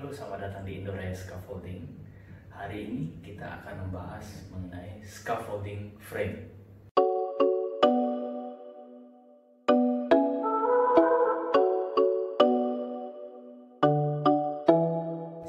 Halo, 0.00 0.16
selamat 0.16 0.48
datang 0.48 0.64
di 0.64 0.80
Indoraya 0.80 1.12
Scaffolding. 1.12 1.84
Hari 2.48 2.88
ini 2.88 3.20
kita 3.20 3.60
akan 3.60 3.84
membahas 3.84 4.48
mengenai 4.48 4.96
scaffolding 5.04 5.92
frame. 6.00 6.48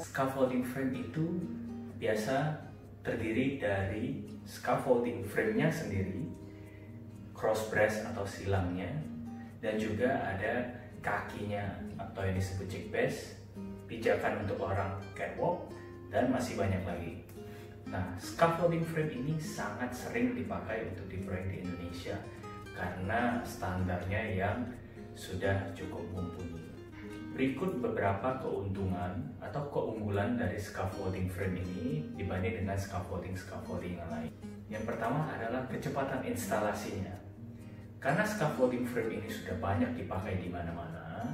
Scaffolding 0.04 0.68
frame 0.68 1.00
itu 1.00 1.24
biasa 1.96 2.52
terdiri 3.00 3.56
dari 3.56 4.28
scaffolding 4.44 5.24
frame-nya 5.24 5.72
sendiri, 5.72 6.28
cross 7.32 7.72
brace 7.72 8.04
atau 8.04 8.28
silangnya, 8.28 9.00
dan 9.64 9.80
juga 9.80 10.12
ada 10.12 10.76
kakinya 11.00 11.72
atau 11.96 12.20
yang 12.28 12.36
disebut 12.36 12.68
chick 12.68 12.92
base, 12.92 13.41
pijakan 13.92 14.48
untuk 14.48 14.64
orang 14.64 14.96
catwalk, 15.12 15.68
dan 16.08 16.32
masih 16.32 16.56
banyak 16.56 16.80
lagi. 16.88 17.12
Nah, 17.92 18.16
scaffolding 18.16 18.80
frame 18.80 19.12
ini 19.20 19.36
sangat 19.36 19.92
sering 19.92 20.32
dipakai 20.32 20.88
untuk 20.88 21.12
di 21.12 21.20
proyek 21.20 21.44
di 21.52 21.56
Indonesia 21.60 22.16
karena 22.72 23.44
standarnya 23.44 24.22
yang 24.32 24.64
sudah 25.12 25.72
cukup 25.76 26.00
mumpuni. 26.16 26.72
Berikut 27.32 27.80
beberapa 27.80 28.40
keuntungan 28.40 29.24
atau 29.40 29.64
keunggulan 29.72 30.36
dari 30.36 30.56
scaffolding 30.56 31.28
frame 31.32 31.64
ini 31.64 32.04
dibanding 32.16 32.64
dengan 32.64 32.76
scaffolding-scaffolding 32.76 34.00
yang 34.00 34.08
lain. 34.08 34.32
Yang 34.68 34.84
pertama 34.88 35.28
adalah 35.32 35.64
kecepatan 35.68 36.24
instalasinya. 36.28 37.12
Karena 38.00 38.24
scaffolding 38.24 38.84
frame 38.84 39.20
ini 39.20 39.28
sudah 39.32 39.56
banyak 39.60 39.96
dipakai 39.96 40.40
di 40.40 40.48
mana-mana, 40.52 41.24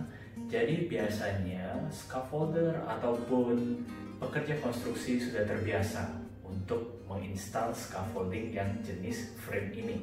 jadi 0.46 0.86
biasanya 0.86 1.67
scaffolder 1.90 2.84
ataupun 2.86 3.84
pekerja 4.18 4.58
konstruksi 4.60 5.18
sudah 5.22 5.46
terbiasa 5.46 6.08
untuk 6.42 7.04
menginstal 7.06 7.72
scaffolding 7.72 8.52
yang 8.52 8.68
jenis 8.84 9.32
frame 9.40 9.72
ini. 9.74 9.98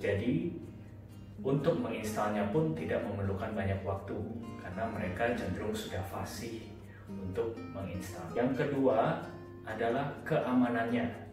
Jadi 0.00 0.52
untuk 1.44 1.76
menginstalnya 1.80 2.48
pun 2.48 2.72
tidak 2.72 3.04
memerlukan 3.04 3.52
banyak 3.52 3.80
waktu 3.84 4.16
karena 4.60 4.84
mereka 4.88 5.36
cenderung 5.36 5.76
sudah 5.76 6.00
fasih 6.08 6.64
untuk 7.08 7.52
menginstal. 7.76 8.24
Yang 8.32 8.64
kedua 8.64 9.20
adalah 9.68 10.08
keamanannya. 10.24 11.24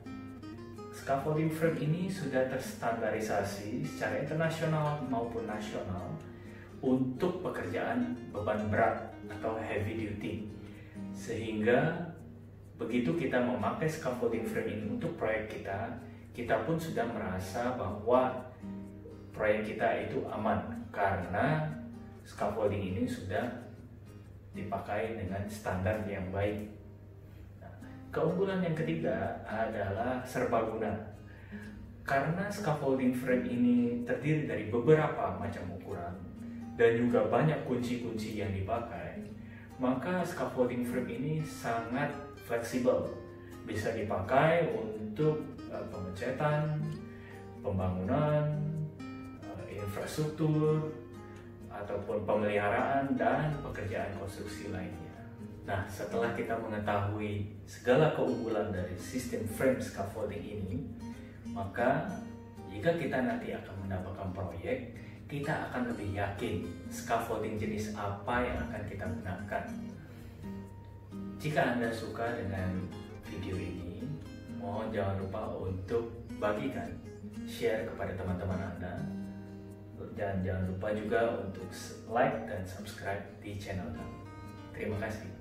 Scaffolding 0.91 1.47
frame 1.47 1.79
ini 1.87 2.01
sudah 2.11 2.51
terstandarisasi 2.51 3.87
secara 3.87 4.19
internasional 4.19 4.99
maupun 5.07 5.47
nasional 5.47 6.11
untuk 6.81 7.45
pekerjaan 7.45 8.17
beban 8.33 8.65
berat 8.73 9.13
atau 9.29 9.55
heavy 9.61 10.09
duty. 10.09 10.33
Sehingga 11.13 12.09
begitu 12.81 13.13
kita 13.13 13.37
memakai 13.37 13.85
scaffolding 13.85 14.41
frame 14.41 14.73
ini 14.73 14.85
untuk 14.97 15.13
proyek 15.15 15.53
kita, 15.53 15.93
kita 16.33 16.65
pun 16.65 16.81
sudah 16.81 17.05
merasa 17.05 17.77
bahwa 17.77 18.33
proyek 19.29 19.73
kita 19.73 20.09
itu 20.09 20.25
aman 20.33 20.65
karena 20.89 21.69
scaffolding 22.25 22.81
ini 22.81 23.05
sudah 23.05 23.45
dipakai 24.57 25.15
dengan 25.15 25.45
standar 25.47 26.01
yang 26.09 26.27
baik. 26.33 26.67
Nah, 27.61 27.71
keunggulan 28.09 28.65
yang 28.65 28.75
ketiga 28.75 29.39
adalah 29.45 30.19
serbaguna. 30.25 30.91
Karena 32.01 32.49
scaffolding 32.49 33.13
frame 33.13 33.45
ini 33.45 33.77
terdiri 34.03 34.49
dari 34.49 34.65
beberapa 34.73 35.37
macam 35.37 35.69
ukuran 35.77 36.30
dan 36.81 36.97
juga 36.97 37.29
banyak 37.29 37.61
kunci-kunci 37.69 38.41
yang 38.41 38.49
dipakai, 38.49 39.21
maka 39.77 40.25
scaffolding 40.25 40.81
frame 40.81 41.13
ini 41.13 41.33
sangat 41.45 42.09
fleksibel. 42.49 43.05
Bisa 43.69 43.93
dipakai 43.93 44.65
untuk 44.73 45.45
uh, 45.69 45.85
pembangunan, 47.61 48.57
infrastruktur 49.69 50.89
ataupun 51.69 52.25
pemeliharaan 52.25 53.13
dan 53.13 53.53
pekerjaan 53.61 54.17
konstruksi 54.17 54.73
lainnya. 54.73 55.21
Nah, 55.69 55.85
setelah 55.85 56.33
kita 56.33 56.57
mengetahui 56.57 57.45
segala 57.69 58.17
keunggulan 58.17 58.73
dari 58.73 58.97
sistem 58.97 59.45
frame 59.45 59.77
scaffolding 59.77 60.41
ini, 60.41 60.89
maka 61.53 62.09
jika 62.73 62.97
kita 62.97 63.21
nanti 63.21 63.53
akan 63.53 63.85
mendapatkan 63.85 64.29
proyek, 64.33 64.97
kita 65.31 65.71
akan 65.71 65.95
lebih 65.95 66.11
yakin 66.19 66.67
scaffolding 66.91 67.55
jenis 67.55 67.95
apa 67.95 68.43
yang 68.43 68.59
akan 68.67 68.83
kita 68.83 69.07
gunakan. 69.07 69.63
Jika 71.39 71.61
Anda 71.71 71.87
suka 71.87 72.35
dengan 72.35 72.83
video 73.23 73.55
ini, 73.55 74.03
mohon 74.59 74.91
jangan 74.91 75.23
lupa 75.23 75.55
untuk 75.55 76.11
bagikan, 76.35 76.91
share 77.47 77.87
kepada 77.87 78.11
teman-teman 78.19 78.59
Anda, 78.75 78.99
dan 80.19 80.43
jangan 80.43 80.67
lupa 80.67 80.91
juga 80.91 81.47
untuk 81.47 81.71
like 82.11 82.43
dan 82.51 82.67
subscribe 82.67 83.23
di 83.39 83.55
channel 83.55 83.87
kami. 83.95 84.19
Terima 84.75 84.99
kasih. 84.99 85.40